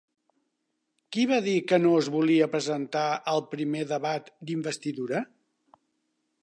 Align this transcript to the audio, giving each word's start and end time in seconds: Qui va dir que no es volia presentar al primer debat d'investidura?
Qui 1.15 1.25
va 1.31 1.37
dir 1.47 1.53
que 1.71 1.79
no 1.83 1.91
es 1.97 2.09
volia 2.15 2.47
presentar 2.55 3.05
al 3.35 3.45
primer 3.53 3.85
debat 3.95 4.35
d'investidura? 4.51 5.25